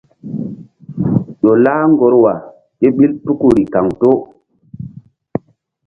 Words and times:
Ƴo 1.41 1.51
lah 1.63 1.81
ŋgorwa 1.91 2.33
kéɓil 2.79 3.11
tukuri 3.23 3.63
kaŋto. 3.73 4.09